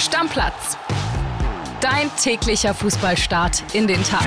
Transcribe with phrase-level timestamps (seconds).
[0.00, 0.78] Stammplatz.
[1.82, 4.26] Dein täglicher Fußballstart in den Tag.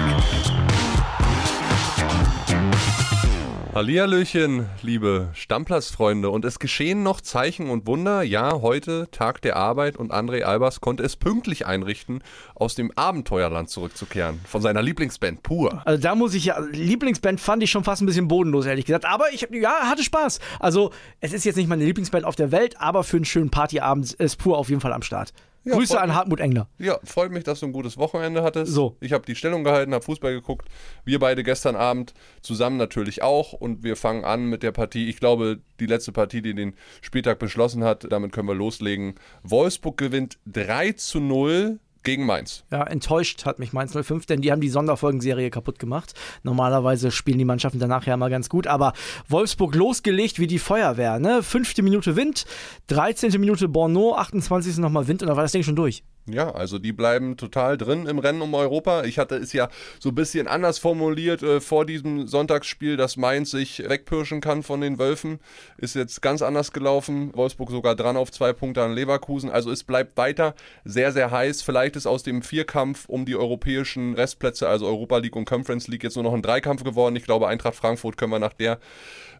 [3.73, 6.29] Hallihallöchen, liebe Stammplatzfreunde.
[6.29, 8.21] Und es geschehen noch Zeichen und Wunder.
[8.21, 12.21] Ja, heute Tag der Arbeit und André Albers konnte es pünktlich einrichten,
[12.53, 14.41] aus dem Abenteuerland zurückzukehren.
[14.45, 15.81] Von seiner Lieblingsband Pur.
[15.85, 19.05] Also da muss ich ja, Lieblingsband fand ich schon fast ein bisschen bodenlos, ehrlich gesagt.
[19.05, 20.39] Aber ich, ja, hatte Spaß.
[20.59, 24.13] Also es ist jetzt nicht meine Lieblingsband auf der Welt, aber für einen schönen Partyabend
[24.13, 25.33] ist Pur auf jeden Fall am Start.
[25.65, 26.13] Ja, Grüße an.
[26.13, 26.67] Hartmut Engler.
[26.77, 28.73] Ja, freut mich, dass du ein gutes Wochenende hattest.
[28.73, 28.97] So.
[28.99, 30.67] Ich habe die Stellung gehalten, habe Fußball geguckt.
[31.05, 33.53] Wir beide gestern Abend zusammen natürlich auch.
[33.53, 35.09] Und wir fangen an mit der Partie.
[35.09, 39.15] Ich glaube, die letzte Partie, die den Spieltag beschlossen hat, damit können wir loslegen.
[39.43, 42.63] Wolfsburg gewinnt 3 zu 0 gegen Mainz.
[42.71, 46.13] Ja, enttäuscht hat mich Mainz 05, denn die haben die Sonderfolgenserie kaputt gemacht.
[46.43, 48.93] Normalerweise spielen die Mannschaften danach ja mal ganz gut, aber
[49.27, 51.19] Wolfsburg losgelegt wie die Feuerwehr.
[51.19, 51.43] Ne?
[51.43, 52.45] Fünfte Minute Wind,
[52.87, 53.39] 13.
[53.39, 54.77] Minute Borneau, 28.
[54.77, 56.03] nochmal Wind und dann war das Ding schon durch.
[56.29, 59.03] Ja, also die bleiben total drin im Rennen um Europa.
[59.03, 59.67] Ich hatte es ja
[59.99, 64.79] so ein bisschen anders formuliert äh, vor diesem Sonntagsspiel, dass Mainz sich wegpirschen kann von
[64.79, 65.39] den Wölfen.
[65.77, 67.35] Ist jetzt ganz anders gelaufen.
[67.35, 69.49] Wolfsburg sogar dran auf zwei Punkte an Leverkusen.
[69.49, 71.61] Also es bleibt weiter sehr, sehr heiß.
[71.61, 76.03] Vielleicht ist aus dem Vierkampf um die europäischen Restplätze, also Europa League und Conference League,
[76.03, 77.17] jetzt nur noch ein Dreikampf geworden.
[77.17, 78.79] Ich glaube, Eintracht Frankfurt können wir nach der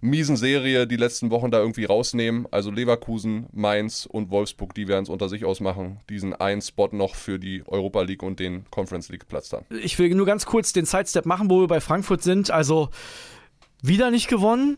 [0.02, 2.46] miesen Serie die letzten Wochen da irgendwie rausnehmen.
[2.52, 6.02] Also Leverkusen, Mainz und Wolfsburg, die werden es unter sich ausmachen.
[6.10, 9.64] Diesen einen Spot noch für die Europa League und den Conference League Platz dann.
[9.70, 12.50] Ich will nur ganz kurz den Sidestep machen, wo wir bei Frankfurt sind.
[12.50, 12.90] Also
[13.84, 14.78] wieder nicht gewonnen.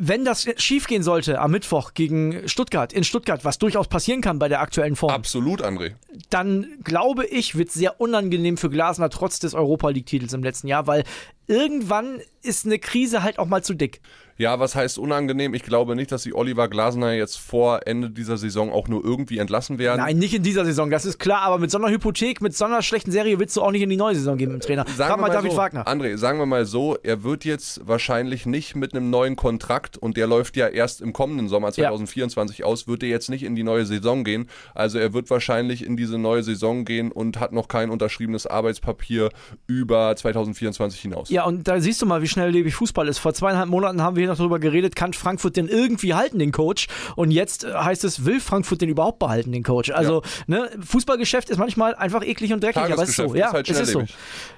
[0.00, 4.48] Wenn das schiefgehen sollte am Mittwoch gegen Stuttgart, in Stuttgart, was durchaus passieren kann bei
[4.48, 5.94] der aktuellen Form, Absolut, André.
[6.30, 10.68] dann glaube ich, wird es sehr unangenehm für Glasner trotz des Europa League-Titels im letzten
[10.68, 11.02] Jahr, weil
[11.48, 14.00] irgendwann ist eine Krise halt auch mal zu dick.
[14.40, 15.52] Ja, was heißt unangenehm?
[15.52, 19.38] Ich glaube nicht, dass die Oliver Glasner jetzt vor Ende dieser Saison auch nur irgendwie
[19.38, 20.00] entlassen werden.
[20.00, 22.64] Nein, nicht in dieser Saison, das ist klar, aber mit so einer Hypothek, mit so
[22.64, 24.84] einer schlechten Serie willst du auch nicht in die neue Saison gehen mit dem Trainer.
[24.84, 25.88] Sagen Frag wir mal David so, Wagner.
[25.88, 30.16] André, sagen wir mal so, er wird jetzt wahrscheinlich nicht mit einem neuen Kontrakt und
[30.16, 33.64] der läuft ja erst im kommenden Sommer 2024 aus, wird er jetzt nicht in die
[33.64, 34.48] neue Saison gehen.
[34.72, 39.30] Also er wird wahrscheinlich in diese neue Saison gehen und hat noch kein unterschriebenes Arbeitspapier
[39.66, 41.28] über 2024 hinaus.
[41.28, 43.18] Ja, und da siehst du mal, wie schnelllebig Fußball ist.
[43.18, 46.86] Vor zweieinhalb Monaten haben wir noch darüber geredet, kann Frankfurt denn irgendwie halten, den Coach?
[47.16, 49.90] Und jetzt äh, heißt es, will Frankfurt den überhaupt behalten, den Coach?
[49.90, 53.34] Also, ne, Fußballgeschäft ist manchmal einfach eklig und dreckig, aber es ist so.
[53.34, 54.04] Ja, ist halt es ist so.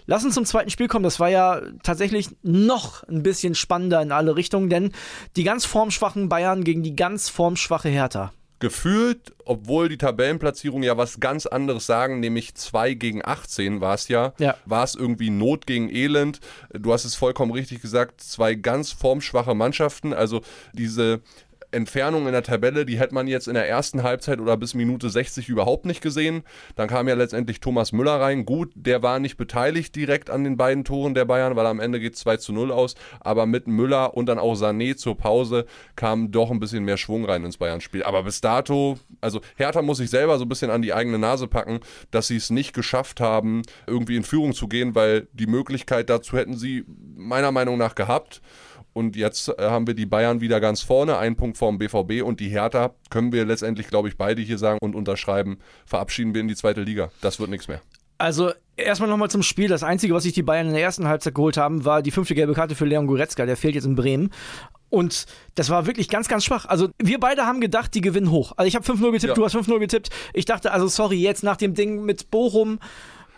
[0.07, 1.05] Lass uns zum zweiten Spiel kommen.
[1.05, 4.93] Das war ja tatsächlich noch ein bisschen spannender in alle Richtungen, denn
[5.37, 8.33] die ganz formschwachen Bayern gegen die ganz formschwache Hertha.
[8.61, 14.09] Gefühlt, obwohl die Tabellenplatzierung ja was ganz anderes sagen, nämlich 2 gegen 18 war es
[14.09, 14.57] ja, Ja.
[14.67, 16.41] war es irgendwie Not gegen Elend.
[16.73, 20.43] Du hast es vollkommen richtig gesagt, zwei ganz formschwache Mannschaften, also
[20.75, 21.23] diese
[21.73, 25.11] Entfernung in der Tabelle, die hätte man jetzt in der ersten Halbzeit oder bis Minute
[25.11, 26.43] 60 überhaupt nicht gesehen.
[26.75, 28.45] Dann kam ja letztendlich Thomas Müller rein.
[28.45, 32.01] Gut, der war nicht beteiligt direkt an den beiden Toren der Bayern, weil am Ende
[32.01, 32.95] geht 2 zu 0 aus.
[33.21, 35.67] Aber mit Müller und dann auch Sané zur Pause
[35.97, 38.03] kam doch ein bisschen mehr Schwung rein ins Bayern-Spiel.
[38.03, 41.47] Aber bis dato, also Hertha muss sich selber so ein bisschen an die eigene Nase
[41.47, 41.81] packen,
[42.11, 46.37] dass sie es nicht geschafft haben, irgendwie in Führung zu gehen, weil die Möglichkeit dazu
[46.37, 46.85] hätten sie
[47.17, 48.41] meiner Meinung nach gehabt.
[48.93, 52.41] Und jetzt äh, haben wir die Bayern wieder ganz vorne, einen Punkt vorm BVB und
[52.41, 56.49] die Hertha können wir letztendlich, glaube ich, beide hier sagen und unterschreiben, verabschieden wir in
[56.49, 57.11] die zweite Liga.
[57.21, 57.81] Das wird nichts mehr.
[58.19, 59.69] Also erstmal nochmal zum Spiel.
[59.69, 62.35] Das Einzige, was sich die Bayern in der ersten Halbzeit geholt haben, war die fünfte
[62.35, 63.47] gelbe Karte für Leon Goretzka.
[63.47, 64.31] Der fehlt jetzt in Bremen.
[64.91, 65.25] Und
[65.55, 66.67] das war wirklich ganz, ganz schwach.
[66.67, 68.53] Also wir beide haben gedacht, die gewinnen hoch.
[68.57, 69.35] Also ich habe 5-0 getippt, Ja.
[69.35, 70.11] du hast 5-0 getippt.
[70.35, 72.81] Ich dachte, also sorry, jetzt nach dem Ding mit Bochum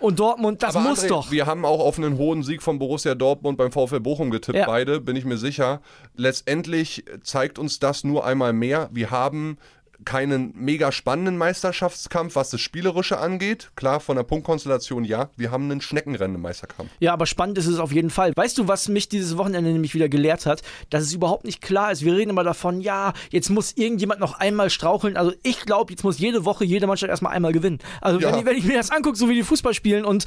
[0.03, 1.31] und Dortmund, das Aber muss André, doch.
[1.31, 4.67] Wir haben auch auf einen hohen Sieg von Borussia Dortmund beim VfL Bochum getippt, Ja.
[4.67, 5.81] beide, bin ich mir sicher.
[6.17, 8.89] Letztendlich zeigt uns das nur einmal mehr.
[8.93, 9.59] Wir haben
[10.05, 13.71] keinen mega spannenden Meisterschaftskampf, was das Spielerische angeht.
[13.77, 15.31] Klar, von der Punktkonstellation ja.
[15.37, 16.91] Wir haben einen Schneckenrennen im Meisterkampf.
[17.01, 18.33] Ja, aber spannend ist es auf jeden Fall.
[18.37, 20.63] Weißt du, was mich dieses Wochenende nämlich wieder gelehrt hat?
[20.91, 22.05] Dass es überhaupt nicht klar ist.
[22.05, 25.17] Wir reden immer davon, ja, jetzt muss irgendjemand noch einmal straucheln.
[25.17, 27.79] Also ich glaube, jetzt muss jede Woche jede Mannschaft erstmal einmal gewinnen.
[28.01, 28.31] Also Ja.
[28.33, 30.27] wenn, ich- wenn ich mir das angucke, so wie die Fußball spielen und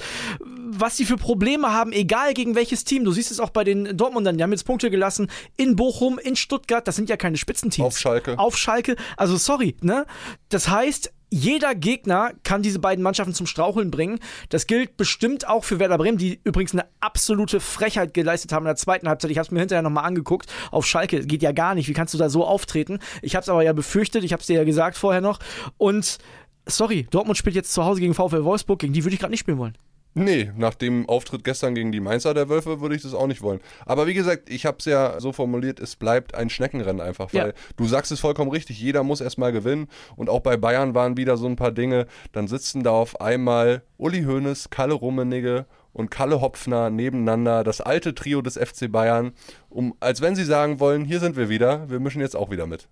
[0.79, 3.03] was sie für Probleme haben, egal gegen welches Team.
[3.03, 6.35] Du siehst es auch bei den Dortmundern, die haben jetzt Punkte gelassen in Bochum, in
[6.35, 7.87] Stuttgart, das sind ja keine Spitzenteams.
[7.87, 8.39] Auf Schalke.
[8.39, 10.05] Auf Schalke, also sorry, ne?
[10.49, 14.19] Das heißt, jeder Gegner kann diese beiden Mannschaften zum Straucheln bringen.
[14.49, 18.67] Das gilt bestimmt auch für Werder Bremen, die übrigens eine absolute Frechheit geleistet haben in
[18.67, 19.31] der zweiten Halbzeit.
[19.31, 20.49] Ich habe es mir hinterher nochmal angeguckt.
[20.71, 21.89] Auf Schalke geht ja gar nicht.
[21.89, 22.99] Wie kannst du da so auftreten?
[23.21, 24.23] Ich habe es aber ja befürchtet.
[24.23, 25.39] Ich habe es dir ja gesagt vorher noch.
[25.77, 26.19] Und
[26.65, 28.79] sorry, Dortmund spielt jetzt zu Hause gegen VfL Wolfsburg.
[28.79, 29.77] Gegen die würde ich gerade nicht spielen wollen.
[30.17, 33.41] Nee, nach dem Auftritt gestern gegen die Mainzer der Wölfe würde ich das auch nicht
[33.41, 33.59] wollen.
[33.85, 37.47] Aber wie gesagt, ich habe es ja so formuliert, es bleibt ein Schneckenrennen einfach, weil
[37.49, 37.53] Ja.
[37.75, 41.35] du sagst es vollkommen richtig, jeder muss erstmal gewinnen und auch bei Bayern waren wieder
[41.35, 46.39] so ein paar Dinge, dann sitzen da auf einmal Uli Hoeneß, Kalle Rummenigge und Kalle
[46.39, 49.33] Hopfner nebeneinander, das alte Trio des FC Bayern,
[49.67, 52.67] um, als wenn sie sagen wollen, hier sind wir wieder, wir mischen jetzt auch wieder
[52.67, 52.87] mit.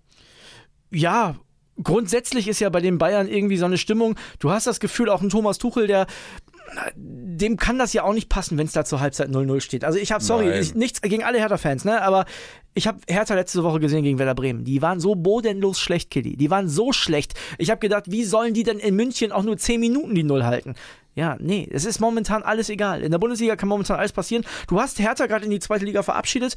[0.90, 1.36] Ja,
[1.82, 4.16] grundsätzlich ist ja bei den Bayern irgendwie so eine Stimmung.
[4.38, 6.06] Du hast das Gefühl, auch ein Thomas Tuchel, der
[6.96, 9.84] dem kann das ja auch nicht passen, wenn es da zur Halbzeit 0-0 steht.
[9.84, 12.02] Also ich habe, sorry, ich, nichts gegen alle Hertha-Fans, ne?
[12.02, 12.24] Aber
[12.74, 14.64] ich habe Hertha letzte Woche gesehen gegen Werder Bremen.
[14.64, 16.36] Die waren so bodenlos schlecht, Killy.
[16.36, 17.34] Die waren so schlecht.
[17.58, 20.44] Ich habe gedacht, wie sollen die denn in München auch nur 10 Minuten die Null
[20.44, 20.74] halten?
[21.14, 23.02] Ja, nee, es ist momentan alles egal.
[23.02, 24.44] In der Bundesliga kann momentan alles passieren.
[24.66, 26.56] Du hast Hertha gerade in die zweite Liga verabschiedet.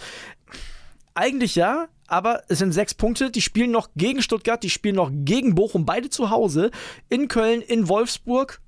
[1.14, 3.30] Eigentlich ja, aber es sind sechs Punkte.
[3.30, 6.72] Die spielen noch gegen Stuttgart, die spielen noch gegen Bochum, beide zu Hause.
[7.10, 8.62] In Köln, in Wolfsburg.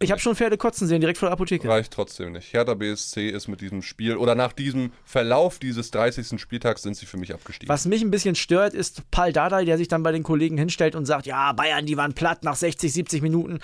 [0.00, 1.68] Ich habe schon Pferde kotzen sehen, direkt vor der Apotheke.
[1.68, 2.52] Reicht trotzdem nicht.
[2.52, 6.40] Hertha BSC ist mit diesem Spiel oder nach diesem Verlauf dieses 30.
[6.40, 7.68] Spieltags sind sie für mich abgestiegen.
[7.68, 10.94] Was mich ein bisschen stört, ist Paul Dardai, der sich dann bei den Kollegen hinstellt
[10.94, 13.60] und sagt, ja, Bayern, die waren platt nach 60, 70 Minuten.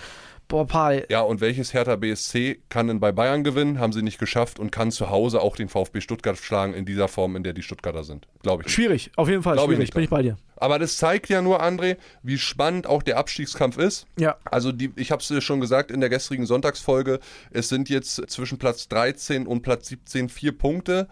[0.51, 3.79] Boah, Ja, und welches Hertha BSC kann denn bei Bayern gewinnen?
[3.79, 7.07] Haben sie nicht geschafft und kann zu Hause auch den VfB Stuttgart schlagen in dieser
[7.07, 8.27] Form, in der die Stuttgarter sind.
[8.43, 8.67] Glaube ich.
[8.67, 8.75] Nicht.
[8.75, 10.37] schwierig, auf jeden Fall Glaub ich schwierig, nicht bin ich bei dir.
[10.57, 14.07] Aber das zeigt ja nur, André, wie spannend auch der Abstiegskampf ist.
[14.19, 14.39] Ja.
[14.45, 17.21] Also die, ich habe es dir schon gesagt in der gestrigen Sonntagsfolge,
[17.53, 21.07] es sind jetzt zwischen Platz 13 und Platz 17 vier Punkte.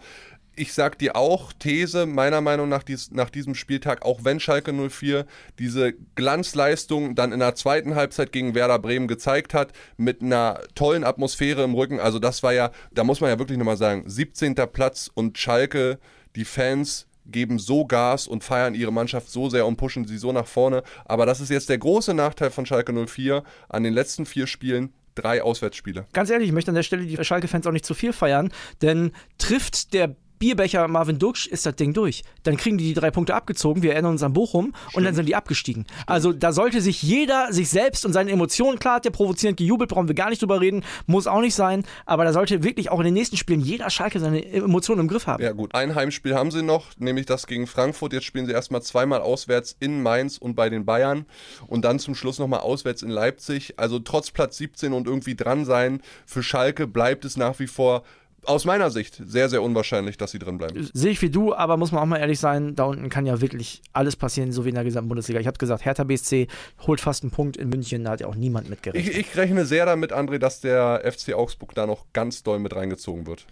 [0.59, 4.73] Ich sag dir auch, These, meiner Meinung nach, dies, nach diesem Spieltag, auch wenn Schalke
[4.73, 5.25] 04
[5.57, 11.05] diese Glanzleistung dann in der zweiten Halbzeit gegen Werder Bremen gezeigt hat, mit einer tollen
[11.05, 14.55] Atmosphäre im Rücken, also das war ja, da muss man ja wirklich nochmal sagen, 17.
[14.73, 15.97] Platz und Schalke,
[16.35, 20.33] die Fans geben so Gas und feiern ihre Mannschaft so sehr und pushen sie so
[20.33, 20.83] nach vorne.
[21.05, 24.93] Aber das ist jetzt der große Nachteil von Schalke 04 an den letzten vier Spielen.
[25.15, 26.05] Drei Auswärtsspiele.
[26.13, 29.11] Ganz ehrlich, ich möchte an der Stelle die Schalke-Fans auch nicht zu viel feiern, denn
[29.37, 32.23] trifft der Bierbecher Marvin Duksch, ist das Ding durch.
[32.43, 35.27] Dann kriegen die die drei Punkte abgezogen, wir erinnern uns an Bochum und dann sind
[35.27, 35.85] die abgestiegen.
[36.07, 39.89] Also da sollte sich jeder, sich selbst und seine Emotionen, klar hat der provozierend gejubelt,
[39.89, 42.99] brauchen wir gar nicht drüber reden, muss auch nicht sein, aber da sollte wirklich auch
[42.99, 45.43] in den nächsten Spielen jeder Schalke seine Emotionen im Griff haben.
[45.43, 48.13] Ja gut, ein Heimspiel haben sie noch, nämlich das gegen Frankfurt.
[48.13, 51.25] Jetzt spielen sie erstmal zweimal auswärts in Mainz und bei den Bayern
[51.67, 53.73] und dann zum Schluss nochmal auswärts in Leipzig.
[53.77, 58.03] Also trotz Platz 17 und irgendwie dran sein, für Schalke bleibt es nach wie vor
[58.49, 60.89] aus meiner Sicht sehr, sehr unwahrscheinlich, dass sie drin bleiben.
[60.93, 63.41] Sehe ich wie du, aber muss man auch mal ehrlich sein, da unten kann ja
[63.41, 65.39] wirklich alles passieren, so wie in der gesamten Bundesliga.
[65.39, 66.47] Ich habe gesagt, Hertha BSC
[66.87, 69.13] holt fast einen Punkt in München, da hat ja auch niemand mitgerechnet.
[69.13, 72.75] Ich, ich rechne sehr damit, André, dass der FC Augsburg da noch ganz doll mit
[72.75, 73.45] reingezogen wird.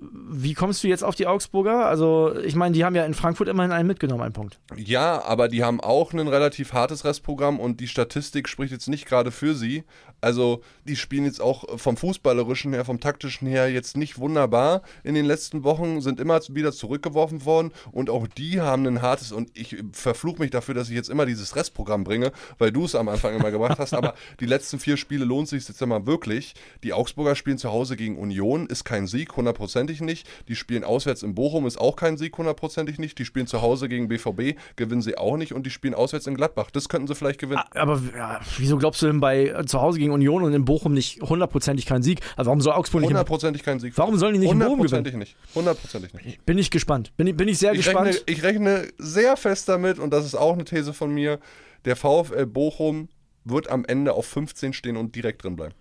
[0.00, 1.86] Wie kommst du jetzt auf die Augsburger?
[1.86, 4.58] Also, ich meine, die haben ja in Frankfurt immerhin einen mitgenommen, einen Punkt.
[4.76, 9.06] Ja, aber die haben auch ein relativ hartes Restprogramm und die Statistik spricht jetzt nicht
[9.06, 9.84] gerade für sie.
[10.20, 14.82] Also, die spielen jetzt auch vom Fußballerischen her, vom Taktischen her jetzt nicht wunderbar.
[15.04, 19.32] In den letzten Wochen sind immer wieder zurückgeworfen worden und auch die haben ein hartes
[19.32, 22.94] und ich verfluche mich dafür, dass ich jetzt immer dieses Restprogramm bringe, weil du es
[22.94, 23.94] am Anfang immer gebracht hast.
[23.94, 26.54] Aber die letzten vier Spiele lohnt sich jetzt immer wirklich.
[26.82, 30.28] Die Augsburger spielen zu Hause gegen Union, ist kein Sieg, hundertprozentig nicht.
[30.48, 33.18] Die spielen auswärts in Bochum, ist auch kein Sieg, hundertprozentig nicht.
[33.18, 35.52] Die spielen zu Hause gegen BVB, gewinnen sie auch nicht.
[35.52, 36.70] Und die spielen auswärts in Gladbach.
[36.70, 37.62] Das könnten sie vielleicht gewinnen.
[37.72, 40.92] Aber ja, wieso glaubst du denn bei äh, zu Hause gegen Union und in Bochum
[40.94, 42.20] nicht hundertprozentig keinen Sieg?
[42.36, 43.10] Also warum soll Augsburg nicht?
[43.10, 43.96] Hundertprozentig kein Sieg.
[43.96, 45.36] Warum sollen die nicht in Bochum Hundertprozentig nicht.
[45.54, 46.46] Hundertprozentig nicht.
[46.46, 47.16] Bin ich gespannt.
[47.16, 48.08] Bin ich, bin ich sehr Ich gespannt.
[48.08, 51.38] rechne, ich rechne sehr fest damit, und das ist auch eine These von mir,
[51.84, 53.08] der VfL Bochum
[53.44, 55.74] wird am Ende auf 15 stehen und direkt drin bleiben.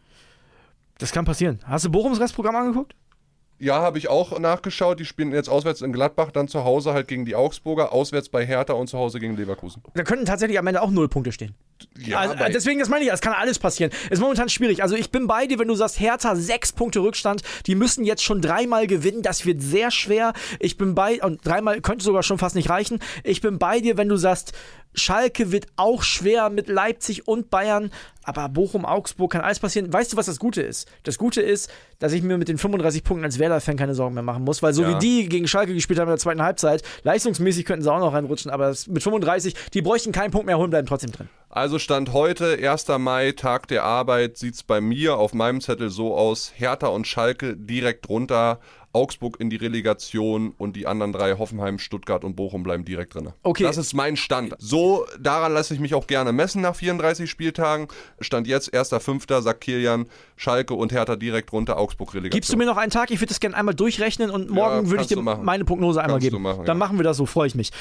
[0.97, 1.59] Das kann passieren.
[1.65, 2.95] Hast du Bochums Restprogramm angeguckt?
[3.57, 4.99] Ja, habe ich auch nachgeschaut.
[4.99, 8.45] Die spielen jetzt auswärts in Gladbach, dann zu Hause halt gegen die Augsburger, auswärts bei
[8.45, 9.83] Hertha und zu Hause gegen Leverkusen.
[9.95, 11.55] Da könnten tatsächlich am Ende auch null Punkte stehen.
[11.97, 13.91] Ja, also, deswegen, das meine ich, es kann alles passieren.
[14.09, 14.81] Ist momentan schwierig.
[14.83, 18.23] Also ich bin bei dir, wenn du sagst, Hertha sechs Punkte Rückstand, die müssen jetzt
[18.23, 19.21] schon dreimal gewinnen.
[19.21, 20.33] Das wird sehr schwer.
[20.59, 22.99] Ich bin bei, und dreimal könnte sogar schon fast nicht reichen.
[23.23, 24.53] Ich bin bei dir, wenn du sagst,
[24.95, 27.91] Schalke wird auch schwer mit Leipzig und Bayern,
[28.23, 29.93] aber Bochum, Augsburg kann alles passieren.
[29.93, 30.87] Weißt du, was das Gute ist?
[31.03, 31.69] Das Gute ist,
[31.99, 34.73] dass ich mir mit den 35 Punkten als Werder-Fan keine Sorgen mehr machen muss, weil
[34.73, 34.95] so Ja.
[34.95, 38.13] wie die gegen Schalke gespielt haben in der zweiten Halbzeit, leistungsmäßig könnten sie auch noch
[38.13, 41.29] reinrutschen, aber mit 35, die bräuchten keinen Punkt mehr holen, bleiben trotzdem drin.
[41.51, 42.89] Also Stand heute, 1.
[42.99, 47.07] Mai, Tag der Arbeit, sieht es bei mir auf meinem Zettel so aus, Hertha und
[47.07, 48.59] Schalke direkt runter,
[48.91, 53.29] Augsburg in die Relegation und die anderen drei, Hoffenheim, Stuttgart und Bochum, bleiben direkt drin.
[53.43, 53.63] Okay.
[53.63, 54.55] Das ist mein Stand.
[54.57, 57.87] So, daran lasse ich mich auch gerne messen nach 34 Spieltagen.
[58.19, 62.31] Stand jetzt, 1.5., sagt Kilian, Schalke und Hertha direkt runter, Augsburg Relegation.
[62.37, 63.11] Gibst du mir noch einen Tag?
[63.11, 66.29] Ich würde das gerne einmal durchrechnen und morgen würde ich dir meine Prognose einmal Kannst
[66.31, 66.41] geben.
[66.41, 66.85] machen, Dann ja.
[66.85, 67.71] machen wir das so, freue ich mich.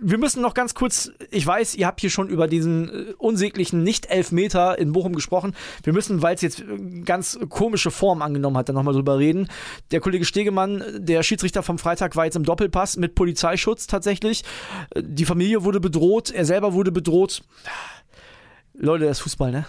[0.00, 3.82] Wir müssen noch ganz kurz, ich weiß, ihr habt hier schon über diesen äh, unsäglichen
[3.82, 5.54] Nicht-Elfmeter in Bochum gesprochen.
[5.82, 9.48] Wir müssen, weil es jetzt äh, ganz komische Form angenommen hat, dann nochmal drüber reden.
[9.90, 14.44] Der Kollege Stegemann, äh, der Schiedsrichter vom Freitag, war jetzt im Doppelpass mit Polizeischutz tatsächlich.
[14.94, 17.42] Äh, Die Familie wurde bedroht, er selber wurde bedroht.
[18.74, 19.64] Leute, das ist Fußball, ne?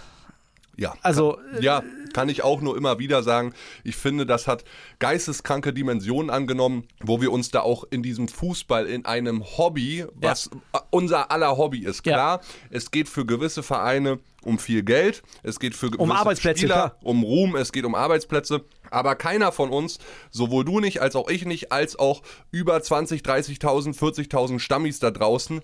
[0.76, 0.94] Ja.
[1.00, 3.54] Also, Ja, kann ich auch nur immer wieder sagen.
[3.82, 4.64] Ich finde, das hat
[4.98, 10.50] geisteskranke Dimensionen angenommen, wo wir uns da auch in diesem Fußball, in einem Hobby, was
[10.90, 12.04] unser aller Hobby ist.
[12.04, 12.12] Ja.
[12.12, 16.74] Klar, es geht für gewisse Vereine um viel Geld, es geht für gewisse Arbeitsplätze, Spieler
[16.74, 16.96] klar.
[17.02, 18.64] um Ruhm, es geht um Arbeitsplätze.
[18.90, 19.98] Aber keiner von uns,
[20.30, 25.10] sowohl du nicht, als auch ich nicht, als auch über 20, 30.000, 40.000 Stammis da
[25.10, 25.60] draußen,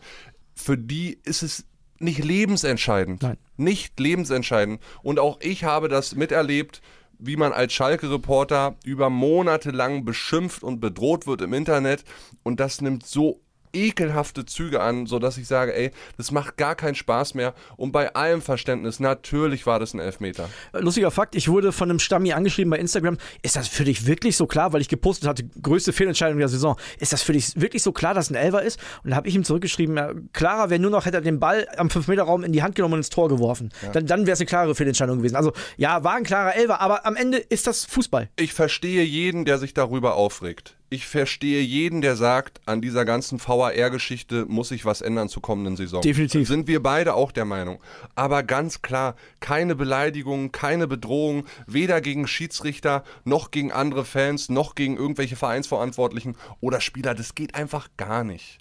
[0.55, 1.65] für die ist es
[1.99, 3.23] nicht lebensentscheidend.
[3.23, 3.39] Nein.
[3.57, 4.81] Nicht lebensentscheidend.
[5.03, 6.83] Und auch ich habe das miterlebt,
[7.19, 12.05] wie man als Schalke-Reporter über Monate lang beschimpft und bedroht wird im Internet.
[12.43, 13.42] Und das nimmt so
[13.73, 17.55] ekelhafte Züge an, sodass ich sage, ey, das macht gar keinen Spaß mehr.
[17.77, 20.49] Und bei allem Verständnis, natürlich war das ein Elfmeter.
[20.73, 23.19] Lustiger Fakt, ich wurde von einem Stammi angeschrieben bei Instagram.
[23.43, 24.73] Ist das für dich wirklich so klar?
[24.73, 26.77] Weil ich gepostet hatte, größte Fehlentscheidung der Saison.
[26.99, 28.79] Ist das für dich wirklich so klar, dass ein Elfer ist?
[29.05, 31.67] Und da habe ich ihm zurückgeschrieben, ja, klarer wäre nur noch, hätte er den Ball
[31.77, 33.71] am 5-Meter-Raum in die Hand genommen und ins Tor geworfen.
[33.93, 35.37] Dann, dann wäre es eine klare Fehlentscheidung gewesen.
[35.37, 38.29] Also ja, war ein klarer Elfer, aber am Ende ist das Fußball.
[38.37, 40.77] Ich verstehe jeden, der sich darüber aufregt.
[40.93, 45.75] Ich verstehe jeden, der sagt, an dieser ganzen VAR-Geschichte muss sich was ändern zur kommenden
[45.75, 46.03] Saison.
[46.03, 46.47] Definitiv.
[46.47, 47.79] Sind wir beide auch der Meinung.
[48.15, 54.75] Aber ganz klar, keine Beleidigungen, keine Bedrohung, weder gegen Schiedsrichter, noch gegen andere Fans, noch
[54.75, 57.15] gegen irgendwelche Vereinsverantwortlichen oder Spieler.
[57.15, 58.59] Das geht einfach gar nicht.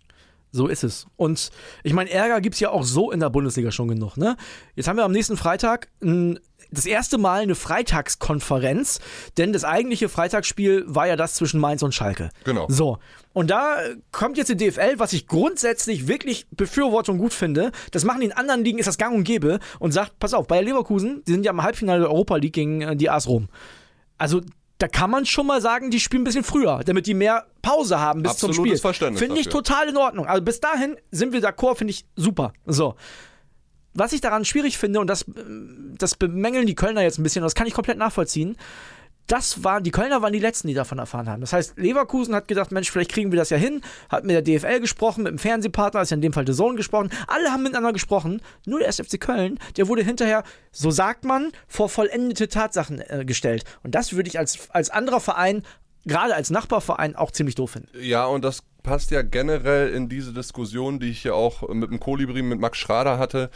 [0.51, 1.07] So ist es.
[1.15, 1.49] Und
[1.83, 4.17] ich meine, Ärger gibt es ja auch so in der Bundesliga schon genug.
[4.17, 4.35] Ne?
[4.75, 6.39] Jetzt haben wir am nächsten Freitag ein,
[6.71, 8.99] das erste Mal eine Freitagskonferenz,
[9.37, 12.29] denn das eigentliche Freitagsspiel war ja das zwischen Mainz und Schalke.
[12.43, 12.65] Genau.
[12.69, 12.97] So.
[13.33, 13.77] Und da
[14.11, 17.71] kommt jetzt die DFL, was ich grundsätzlich wirklich befürworte und gut finde.
[17.91, 20.47] Das machen die in anderen Ligen, ist das gang und gäbe und sagt, pass auf,
[20.47, 23.47] Bayer Leverkusen, die sind ja im Halbfinale der Europa League gegen äh, die AS Rom.
[24.17, 24.41] Also
[24.81, 27.99] da kann man schon mal sagen, die spielen ein bisschen früher, damit die mehr Pause
[27.99, 28.81] haben bis zum Absolutes Spiel.
[28.81, 29.63] Verständnis Finde ich dafür.
[29.63, 30.25] total in Ordnung.
[30.25, 32.53] Also bis dahin sind wir d'accord, finde ich super.
[32.65, 32.95] So.
[33.93, 35.25] Was ich daran schwierig finde, und das,
[35.97, 38.57] das bemängeln die Kölner jetzt ein bisschen, das kann ich komplett nachvollziehen,
[39.27, 41.41] das waren, die Kölner waren die Letzten, die davon erfahren haben.
[41.41, 44.41] Das heißt, Leverkusen hat gedacht, Mensch, vielleicht kriegen wir das ja hin, hat mit der
[44.41, 47.63] DFL gesprochen, mit dem Fernsehpartner, ist ja in dem Fall The Zone gesprochen, alle haben
[47.63, 53.01] miteinander gesprochen, nur der SFC Köln, der wurde hinterher, so sagt man, vor vollendete Tatsachen
[53.01, 53.63] äh, gestellt.
[53.83, 55.63] Und das würde ich als, als anderer Verein,
[56.05, 57.89] gerade als Nachbarverein, auch ziemlich doof finden.
[57.99, 61.99] Ja, und das passt ja generell in diese Diskussion, die ich ja auch mit dem
[61.99, 63.49] Kolibri, mit Max Schrader hatte.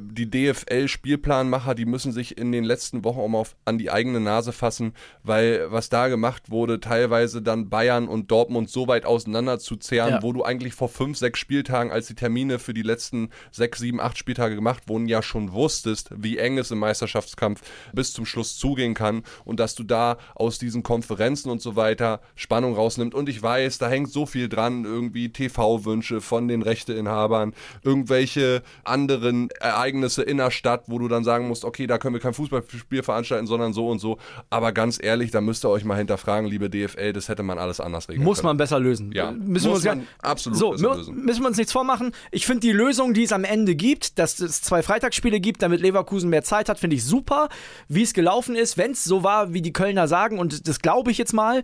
[0.00, 4.20] Die DFL-Spielplanmacher, die müssen sich in den letzten Wochen auch mal auf, an die eigene
[4.20, 9.58] Nase fassen, weil was da gemacht wurde, teilweise dann Bayern und Dortmund so weit auseinander
[9.58, 10.22] zu zehren, Ja.
[10.22, 14.00] wo du eigentlich vor fünf, sechs Spieltagen, als die Termine für die letzten sechs, sieben,
[14.00, 17.60] acht Spieltage gemacht wurden, ja schon wusstest, wie eng es im Meisterschaftskampf
[17.92, 22.20] bis zum Schluss zugehen kann und dass du da aus diesen Konferenzen und so weiter
[22.34, 23.14] Spannung rausnimmst.
[23.14, 29.50] Und ich weiß, da hängt so viel dran, irgendwie TV-Wünsche von den Rechteinhabern, irgendwelche anderen
[29.60, 33.02] Ereignisse in der Stadt, wo du dann sagen musst, okay, da können wir kein Fußballspiel
[33.02, 34.18] veranstalten, sondern so und so.
[34.50, 37.80] Aber ganz ehrlich, da müsst ihr euch mal hinterfragen, liebe DFL, das hätte man alles
[37.80, 38.46] anders regeln Muss können.
[38.48, 39.12] man besser lösen.
[39.12, 41.24] Ja, müssen muss wir uns man gar- absolut so, lösen.
[41.24, 42.12] Müssen wir uns nichts vormachen.
[42.30, 45.80] Ich finde die Lösung, die es am Ende gibt, dass es zwei Freitagsspiele gibt, damit
[45.80, 47.48] Leverkusen mehr Zeit hat, finde ich super.
[47.88, 51.10] Wie es gelaufen ist, wenn es so war, wie die Kölner sagen, und das glaube
[51.10, 51.62] ich jetzt mal,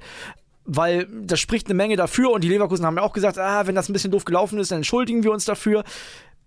[0.64, 3.74] weil das spricht eine Menge dafür und die Leverkusen haben ja auch gesagt, ah, wenn
[3.74, 5.84] das ein bisschen doof gelaufen ist, dann entschuldigen wir uns dafür.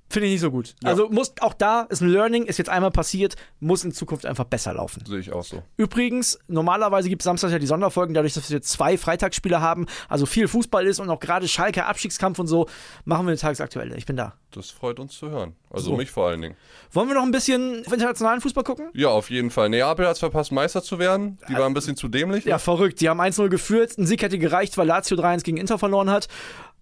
[0.08, 0.76] Finde ich nicht so gut.
[0.84, 0.90] Ja.
[0.90, 4.46] Also muss auch da ist ein Learning, ist jetzt einmal passiert, muss in Zukunft einfach
[4.46, 5.04] besser laufen.
[5.06, 5.64] Sehe ich auch so.
[5.78, 10.26] Übrigens, normalerweise gibt es Samstag ja die Sonderfolgen, dadurch, dass wir zwei Freitagsspiele haben, also
[10.26, 12.68] viel Fußball ist und auch gerade Schalke Abstiegskampf und so,
[13.04, 13.96] machen wir eine tagesaktuelle.
[13.98, 14.34] Ich bin da.
[14.52, 15.56] Das freut uns zu hören.
[15.70, 15.98] Also So.
[15.98, 16.56] mich vor allen Dingen.
[16.92, 18.90] Wollen wir noch ein bisschen auf internationalen Fußball gucken?
[18.94, 19.70] Ja, auf jeden Fall.
[19.70, 21.40] Neapel hat es verpasst, Meister zu werden.
[21.50, 22.46] Die war ein bisschen zu dämlich.
[22.46, 23.02] Ja, verrückt.
[23.02, 23.98] Die haben 1-0 geführt.
[23.98, 26.30] Ein Sieg hätte gereicht, weil Lazio 3-1 gegen Inter verloren hat.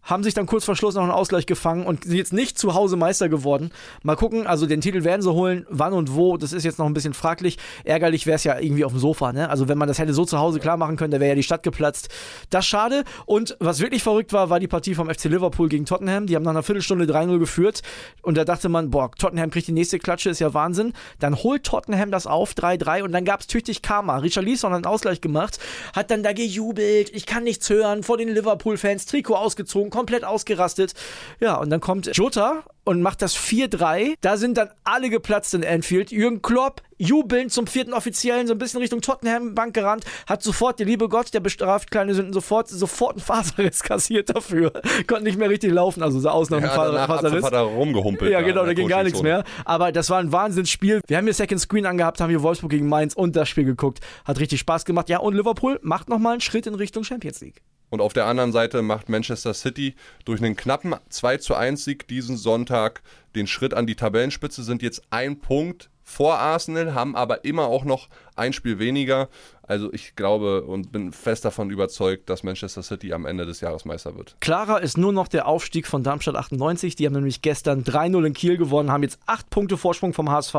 [0.04, 2.74] Haben sich dann kurz vor Schluss noch einen Ausgleich gefangen und sind jetzt nicht zu
[2.74, 3.72] Hause Meister geworden.
[4.04, 6.86] Mal gucken, also den Titel werden sie holen, wann und wo, das ist jetzt noch
[6.86, 7.58] ein bisschen fraglich.
[7.84, 9.50] Ärgerlich wäre es ja irgendwie auf dem Sofa, ne?
[9.50, 11.44] Also wenn man das hätte so zu Hause klar machen können, da wäre ja die
[11.44, 12.10] Stadt geplatzt.
[12.50, 13.04] Das schade.
[13.26, 16.28] Und was wirklich verrückt war, war die Partie vom FC Liverpool gegen Tottenham.
[16.28, 17.82] Die haben nach einer Viertelstunde 3-0 geführt
[18.22, 20.94] und da dachte man, boah, Tottenham kriegt die nächste Klatsche, ist ja Wahnsinn.
[21.20, 24.18] Dann holt Tottenham das auf, 3-3 und dann gab es tüchtig Karma.
[24.18, 25.60] Richard Leeson hat einen Ausgleich gemacht,
[25.96, 30.94] hat dann da gejubelt, ich kann nichts hören, vor den Liverpool-Fans, Trikot ausgezogen, komplett ausgerastet.
[31.40, 34.16] Ja, und dann kommt Jota und macht das 4-3.
[34.22, 36.12] Da sind dann alle geplatzt in Anfield.
[36.12, 40.86] Jürgen Klopp jubelnd zum vierten Offiziellen, so ein bisschen Richtung Tottenham-Bank gerannt, hat sofort, der
[40.86, 44.72] liebe Gott, der bestraft kleine Sünden, sofort, sofort einen Faserriss kassiert dafür.
[45.08, 47.44] Konnte nicht mehr richtig laufen, also sah aus nach einem ja, Faserriss.
[47.44, 48.32] Hat er rumgehumpelt.
[48.32, 49.44] Ja, genau, da ging gar nichts mehr.
[49.66, 51.02] Aber das war ein Wahnsinnsspiel.
[51.08, 54.00] Wir haben hier Second Screen angehabt, haben hier Wolfsburg gegen Mainz und das Spiel geguckt.
[54.26, 55.10] Hat richtig Spaß gemacht.
[55.10, 57.62] Ja, und Liverpool macht nochmal einen Schritt in Richtung Champions League.
[57.90, 62.08] Und auf der anderen Seite macht Manchester City durch einen knappen 2 zu 1 Sieg
[62.08, 63.02] diesen Sonntag
[63.36, 67.86] den Schritt an die Tabellenspitze, sind jetzt ein Punkt vor Arsenal, haben aber immer auch
[67.86, 69.30] noch ein Spiel weniger.
[69.66, 73.86] Also ich glaube und bin fest davon überzeugt, dass Manchester City am Ende des Jahres
[73.86, 74.36] Meister wird.
[74.42, 76.96] Klarer ist nur noch der Aufstieg von Darmstadt 98.
[76.96, 80.56] Die haben nämlich gestern 3-0 in Kiel gewonnen, haben jetzt acht Punkte Vorsprung vom HSV.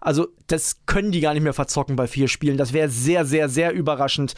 [0.00, 2.56] Also das können die gar nicht mehr verzocken bei vier Spielen.
[2.56, 4.34] Das wäre sehr, sehr, sehr überraschend.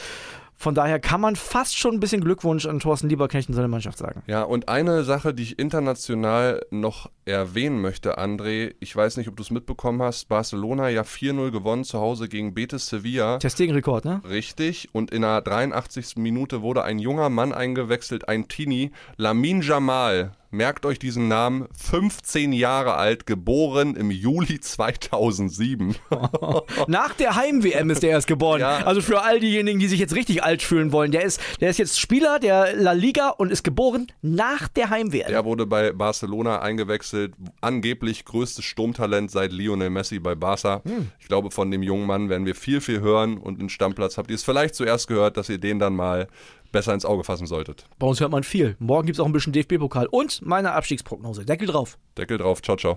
[0.61, 3.97] Von daher kann man fast schon ein bisschen Glückwunsch an Thorsten Lieberknecht und seine Mannschaft
[3.97, 4.23] sagen.
[4.27, 9.37] Ja, und eine Sache, die ich international noch erwähnen möchte, André, ich weiß nicht, ob
[9.37, 13.39] du es mitbekommen hast, Barcelona ja 4-0 gewonnen zu Hause gegen Betis Sevilla.
[13.39, 14.21] Testing-Rekord, ne?
[14.29, 16.17] Richtig, und in der 83.
[16.17, 22.53] Minute wurde ein junger Mann eingewechselt, ein Teenie, Lamin Jamal, merkt euch diesen Namen, 15
[22.53, 25.95] Jahre alt, geboren im Juli 2007.
[26.89, 28.61] Nach der Heim-WM ist der erst geboren.
[28.61, 28.79] Ja.
[28.85, 31.79] Also für all diejenigen, die sich jetzt richtig alt fühlen wollen, der ist, der ist
[31.79, 35.33] jetzt Spieler der La Liga und ist geboren nach der Heim-WM.
[35.33, 40.83] Er wurde bei Barcelona eingewechselt, angeblich größtes Sturmtalent seit Lionel Messi bei Barca.
[40.85, 41.11] Hm.
[41.21, 44.31] Ich glaube, von dem jungen Mann werden wir viel, viel hören und im Stammplatz habt
[44.31, 46.29] ihr es vielleicht zuerst gehört, dass ihr den dann mal
[46.73, 47.87] besser ins Auge fassen solltet.
[47.99, 48.77] Bei uns hört man viel.
[48.79, 51.45] Morgen gibt es auch ein bisschen DFB-Pokal und meine Abstiegsprognose.
[51.45, 51.99] Deckel drauf.
[52.17, 52.97] Deckel drauf, ciao, ciao.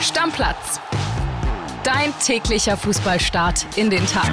[0.00, 0.80] Stammplatz.
[1.84, 4.30] Dein täglicher Fußballstart in den Tag.